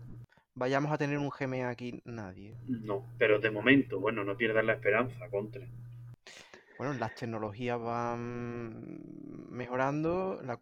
[0.56, 2.56] Vayamos a tener un GMA aquí nadie.
[2.68, 5.68] No, pero de momento, bueno, no pierdas la esperanza, contra.
[6.78, 9.00] Bueno, las tecnologías van
[9.50, 10.60] mejorando, la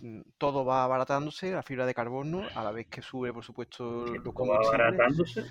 [0.00, 4.06] mm, todo va abaratándose, la fibra de carbono, a la vez que sube, por supuesto,
[4.06, 4.80] los todo va combustibles.
[4.80, 5.40] abaratándose.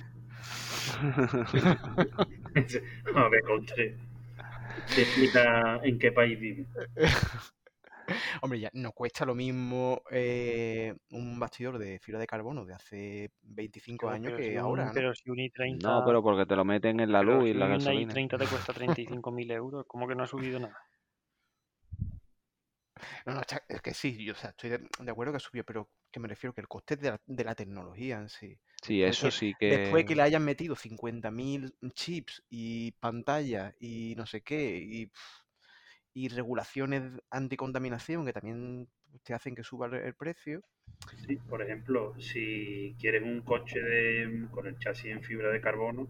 [3.15, 3.43] A ver.
[4.95, 6.65] Te explica en qué país vive.
[8.41, 13.31] Hombre, ya no cuesta lo mismo eh, un bastidor de fibra de carbono de hace
[13.41, 14.93] 25 Pero- años pero que si un- ahora, ¿no?
[14.93, 17.57] Pero si un i30, No, pero porque te lo meten en la luz y si
[17.57, 18.13] la un gasolina.
[18.13, 20.77] i30 te cuesta 35.000 euros, ¿cómo que no ha subido nada?
[23.25, 25.89] No, no, es que sí, yo o sea, estoy de, de acuerdo que subió, pero
[26.11, 28.59] que me refiero que el coste de la, de la tecnología en sí.
[28.81, 29.69] Sí, eso sí que...
[29.69, 35.11] Después que le hayan metido 50.000 chips y pantallas y no sé qué, y,
[36.13, 38.87] y regulaciones anticontaminación que también
[39.23, 40.61] te hacen que suba el, precio.
[41.25, 46.07] Sí, por ejemplo, si quieres un coche de, con el chasis en fibra de carbono,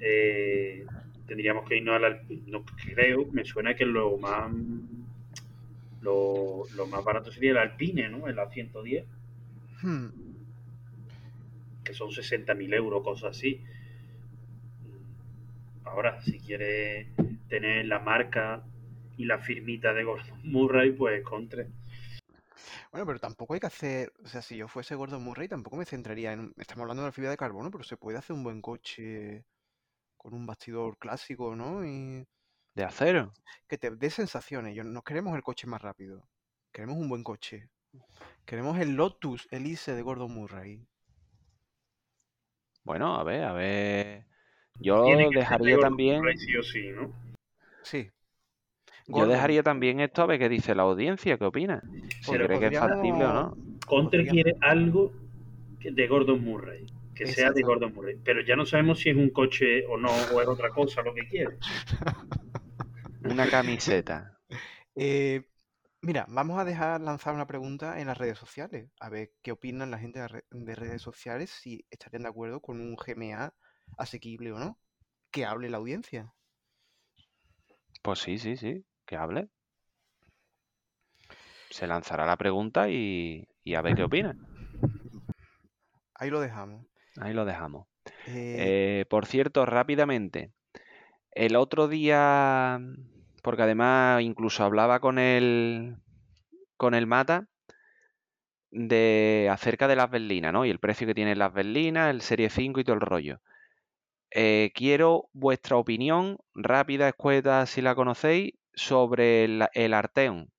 [0.00, 0.84] eh,
[1.26, 2.42] tendríamos que irnos al Alpine.
[2.46, 4.50] No creo, me suena que lo más
[6.00, 8.28] lo, lo más barato sería el Alpine, ¿no?
[8.28, 9.04] El A110,
[9.82, 10.08] Hmm,
[11.84, 13.60] que son 60.000 euros, cosas así.
[15.84, 17.08] Ahora, si quieres
[17.48, 18.64] tener la marca
[19.16, 21.64] y la firmita de Gordon Murray, pues contra.
[22.90, 25.84] Bueno, pero tampoco hay que hacer, o sea, si yo fuese Gordon Murray, tampoco me
[25.84, 28.62] centraría en, estamos hablando de la fibra de carbono, pero se puede hacer un buen
[28.62, 29.44] coche
[30.16, 31.84] con un bastidor clásico, ¿no?
[31.84, 32.24] Y
[32.74, 33.32] ¿De acero?
[33.68, 34.74] que te dé sensaciones.
[34.74, 36.28] Yo, no queremos el coche más rápido,
[36.72, 37.68] queremos un buen coche.
[38.44, 40.86] Queremos el Lotus Elise de Gordon Murray.
[42.82, 44.26] Bueno, a ver, a ver...
[44.80, 46.18] Yo dejaría Gordon también...
[46.18, 47.23] Murray sí o sí, ¿no?
[47.84, 48.10] Sí.
[49.06, 51.82] Yo dejaría también esto a ver qué dice la audiencia, qué opina.
[52.22, 53.56] Si cree que es factible o no.
[53.86, 55.12] podríamos- quiere algo
[55.80, 56.86] de Gordon Murray.
[57.14, 57.62] Que sea de.
[57.62, 58.16] Gordon Murray.
[58.24, 61.14] Pero ya no sabemos si es un coche o no, o es otra cosa lo
[61.14, 61.58] que quiere.
[63.24, 64.36] Una camiseta.
[64.96, 65.44] Eh,
[66.02, 69.90] mira, vamos a dejar lanzar una pregunta en las redes sociales, a ver qué opinan
[69.90, 70.20] la gente
[70.50, 73.54] de redes sociales, si estarían de acuerdo con un GMA
[73.96, 74.78] asequible o no.
[75.30, 76.33] Que hable la audiencia.
[78.04, 79.48] Pues sí, sí, sí, que hable.
[81.70, 84.36] Se lanzará la pregunta y, y a ver qué opina.
[86.14, 86.86] Ahí lo dejamos.
[87.20, 87.86] Ahí lo dejamos.
[88.26, 90.52] Eh, Eh, por cierto, rápidamente,
[91.32, 92.80] el otro día,
[93.42, 95.96] porque además incluso hablaba con el,
[96.76, 97.48] con el Mata
[98.70, 100.64] de acerca de las berlinas, ¿no?
[100.66, 103.40] Y el precio que tienen las berlinas, el Serie 5 y todo el rollo.
[104.34, 110.50] Eh, quiero vuestra opinión rápida, escueta, si la conocéis, sobre el, el Arteon.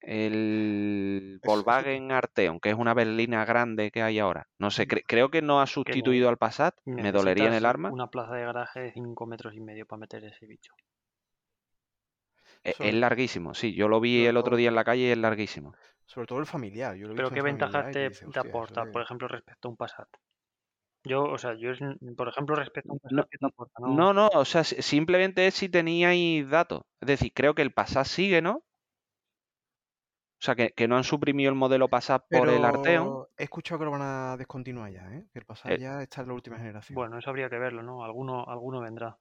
[0.00, 4.48] El Volkswagen Arteon, que es una berlina grande que hay ahora.
[4.58, 6.74] No sé, cre- creo que no ha sustituido al Passat.
[6.84, 7.90] Me dolería en el arma.
[7.90, 10.72] Una plaza de garaje de 5 metros y medio para meter ese bicho.
[12.64, 13.74] E- sobre, Es larguísimo, sí.
[13.74, 15.74] Yo lo vi el otro día en la calle y es larguísimo.
[16.06, 16.96] sobre todo el familiar.
[16.96, 20.08] Yo lo he Pero ¿qué en ventajas te, aporta, por ejemplo, respecto a un Passat?
[21.08, 21.80] Yo, o sea, yo, es-
[22.16, 23.24] por ejemplo, respecto a un No.
[23.80, 26.82] No, no, no, o sea, si- simplemente es si teníais datos.
[27.00, 28.64] Es decir, creo que el Passat sigue, ¿no?
[30.40, 33.24] O sea, que, que no han suprimido el modelo Passat por el Arteon.
[33.36, 35.26] He escuchado que lo van a descontinuar ya, ¿eh?
[35.32, 36.94] Que el pasado Eh, ya está en la última generación.
[36.94, 38.04] Bueno, eso habría que verlo, ¿no?
[38.04, 39.18] Alguno, alguno vendrá.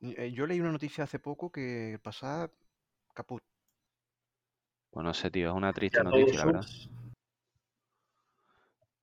[0.00, 2.50] Eh, Yo leí una noticia hace poco que el pasado
[3.12, 3.42] caput.
[4.90, 6.66] Pues no sé, tío, es una triste noticia, la verdad.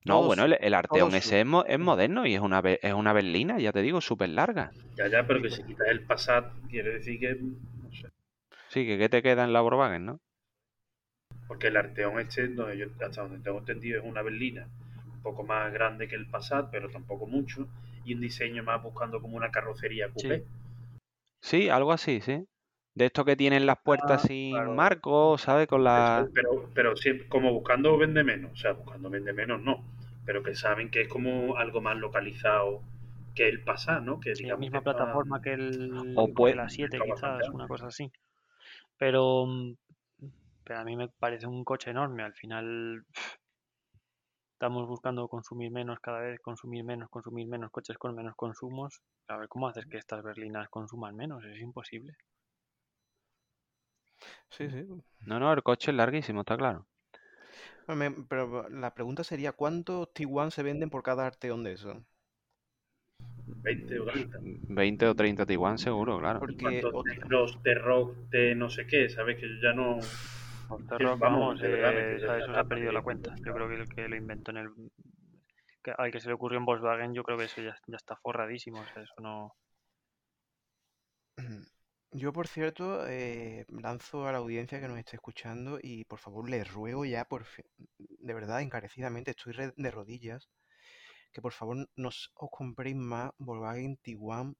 [0.07, 3.13] No, bueno, el, el Arteon ese es, mo- es moderno y es una, es una
[3.13, 4.73] berlina, ya te digo, súper larga.
[4.97, 7.35] Ya, ya, pero que si quitas el Passat, quiere decir que.
[7.35, 8.09] No sé.
[8.69, 10.19] Sí, que ¿qué te queda en la Volkswagen, no?
[11.47, 14.67] Porque el Arteon este, donde yo, hasta donde tengo entendido, es una berlina
[15.11, 17.67] un poco más grande que el Passat, pero tampoco mucho.
[18.05, 20.45] Y un diseño más buscando como una carrocería coupé.
[21.41, 22.45] Sí, algo así, sí.
[22.93, 24.75] De esto que tienen las puertas Ah, sin claro.
[24.75, 25.67] marco, ¿sabes?
[25.67, 26.27] Con la...
[26.33, 29.83] pero, pero siempre, como buscando vende menos, o sea, buscando vende menos no,
[30.27, 32.83] pero que saben que es como algo más localizado
[33.33, 34.19] que el Passat, ¿no?
[34.19, 36.97] Que Sí, la digamos misma que está- plataforma que el, O que puede- la 7
[36.99, 38.11] Mercado quizás, una cosa así.
[38.97, 39.73] Pero, mm,
[40.65, 42.23] pero a mí me parece un coche enorme.
[42.23, 43.05] Al final
[44.53, 49.01] estamos buscando consumir menos cada vez, consumir menos, consumir menos coches con menos consumos.
[49.29, 51.41] A ver, ¿cómo haces que estas berlinas consuman menos?
[51.45, 52.13] Es imposible.
[54.49, 54.83] Sí, sí.
[55.25, 56.85] No, no, el coche es larguísimo, está claro.
[57.85, 62.03] Bueno, me- pero la pregunta sería, ¿cuántos T1 se venden por cada Arteon de eso?
[63.63, 64.37] 20 o 30.
[64.41, 66.39] 20 o 30 Tiguan seguro, claro.
[66.39, 69.09] Porque ¿Cuántos ot- negros de rock de no sé qué?
[69.09, 69.37] ¿Sabes?
[69.37, 69.99] Que yo ya no...
[70.69, 73.33] Los T-Rock, vamos, de verdad, eh, eso se ha perdido la cuenta.
[73.45, 74.69] Yo creo que el que lo inventó en el...
[75.81, 78.17] que- al que se le ocurrió en Volkswagen, yo creo que eso ya, ya está
[78.17, 78.81] forradísimo.
[78.81, 79.53] O sea, eso no...
[82.11, 86.49] Yo, por cierto, eh, lanzo a la audiencia que nos esté escuchando y por favor
[86.49, 87.45] les ruego ya, por
[87.97, 90.49] de verdad, encarecidamente, estoy de rodillas,
[91.33, 94.55] que por favor no os compréis más Volkswagen Tiguan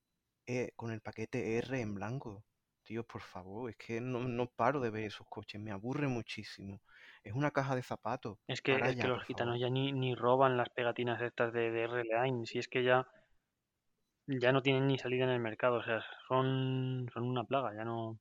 [0.45, 2.43] eh, con el paquete R en blanco.
[2.83, 6.79] Tíos, por favor, es que no, no paro de ver esos coches, me aburre muchísimo.
[7.23, 8.37] Es una caja de zapatos.
[8.47, 9.59] Es que, es que los gitanos favor.
[9.59, 13.05] ya ni, ni roban las pegatinas estas de, de R-Line, si es que ya,
[14.27, 17.83] ya no tienen ni salida en el mercado, o sea, son, son una plaga, ya
[17.85, 18.19] no...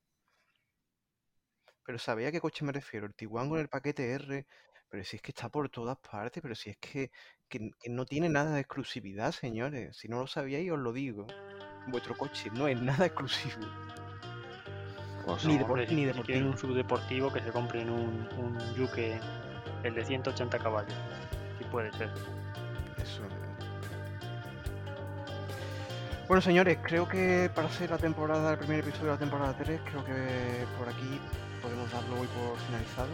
[1.85, 4.45] Pero sabía a qué coche me refiero, el Tiguan con el paquete R,
[4.89, 7.11] pero si es que está por todas partes, pero si es que,
[7.47, 9.97] que, que no tiene nada de exclusividad, señores.
[9.97, 11.27] Si no lo sabíais, os lo digo.
[11.87, 13.65] Vuestro coche no es nada exclusivo.
[15.25, 15.59] Pues Ni no.
[15.59, 16.49] de- Hombre, si, ni si deportivo.
[16.49, 19.19] un subdeportivo que se compren un, un Yuke,
[19.83, 20.93] el de 180 caballos,
[21.57, 22.09] si puede ser.
[23.01, 23.23] Eso.
[26.27, 29.79] Bueno, señores, creo que para hacer la temporada, el primer episodio de la temporada 3,
[29.89, 31.19] creo que por aquí
[31.61, 33.07] podemos darlo hoy por finalizado.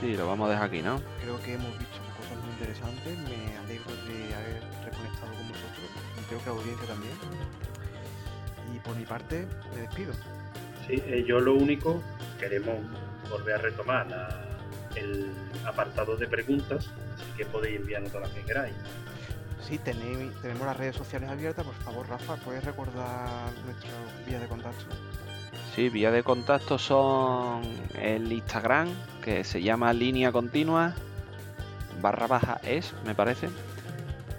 [0.00, 1.00] Sí, lo vamos a dejar aquí, ¿no?
[1.22, 3.16] Creo que hemos visto cosas muy interesantes.
[3.18, 5.86] Me alegro de haber reconectado con vosotros
[6.20, 7.12] y creo que la audiencia también.
[8.74, 10.12] Y por mi parte, me despido.
[10.88, 12.02] Sí, eh, yo lo único,
[12.40, 12.76] queremos
[13.30, 14.44] volver a retomar la-
[14.96, 15.30] el
[15.64, 18.74] apartado de preguntas, así que podéis enviarnos todas las que queráis.
[19.66, 21.64] Sí, tenemos las redes sociales abiertas.
[21.64, 23.90] Por favor, Rafa, ¿puedes recordar nuestra
[24.26, 24.84] vía de contacto?
[25.74, 27.62] Sí, vía de contacto son
[28.00, 28.88] el Instagram,
[29.22, 30.94] que se llama línea continua,
[32.00, 33.48] barra baja es, me parece.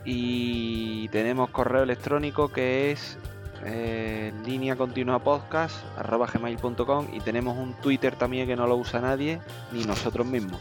[0.06, 3.18] Y tenemos correo electrónico que es
[3.66, 9.02] eh, línea continua podcast, arroba gmail.com y tenemos un Twitter también que no lo usa
[9.02, 9.40] nadie,
[9.72, 10.60] ni nosotros mismos.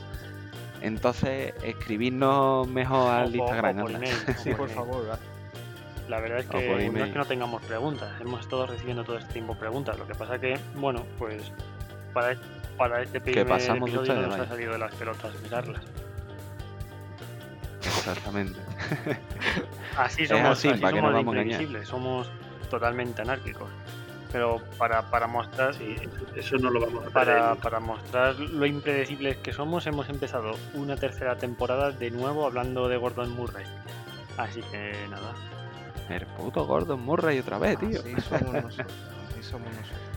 [0.80, 3.78] Entonces, escribirnos mejor al Instagram.
[3.78, 5.18] o por email, Sí, por favor.
[6.08, 9.32] La verdad es que no es que no tengamos preguntas, hemos estado recibiendo todo este
[9.34, 9.98] tiempo preguntas.
[9.98, 11.52] Lo que pasa que, bueno, pues
[12.14, 12.36] para,
[12.78, 15.82] para este primer pasamos episodio no nos ha salido de las pelotas mirarlas.
[17.84, 18.58] Exactamente.
[19.98, 22.30] Así somos, así, así ¿para somos nos vamos imprevisibles, somos
[22.70, 23.68] totalmente anárquicos.
[24.30, 25.96] Pero para, para mostrar Sí,
[26.36, 30.96] eso, no lo vamos a para, para mostrar lo impredecibles que somos, hemos empezado una
[30.96, 33.64] tercera temporada de nuevo hablando de Gordon Murray.
[34.36, 35.34] Así que nada.
[36.08, 38.00] El puto Gordon Murray otra vez, tío.
[38.00, 38.92] Así somos nosotros.
[39.30, 40.08] Así somos nosotros.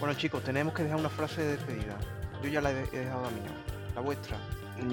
[0.00, 1.96] Bueno, chicos, tenemos que dejar una frase de despedida.
[2.42, 3.50] Yo ya la he he dejado la mía.
[3.94, 4.36] La vuestra.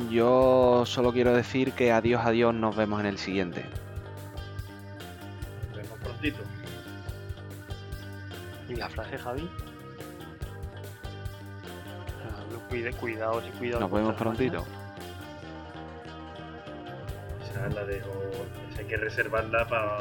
[0.09, 3.65] Yo solo quiero decir que adiós, adiós, nos vemos en el siguiente.
[8.83, 9.49] La frase, Javi?
[12.25, 13.81] Ah, cuide- cuidaos y cuidaos.
[13.81, 14.65] Nos vemos prontito.
[17.49, 18.09] Esa la dejo.
[18.71, 19.99] esa hay que reservarla para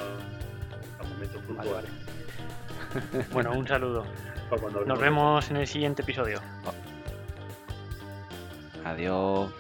[1.09, 1.73] momentos puntuales.
[1.91, 2.03] vale.
[3.33, 4.05] Bueno, un saludo.
[4.87, 6.41] Nos vemos en el siguiente episodio.
[8.85, 9.51] Adiós.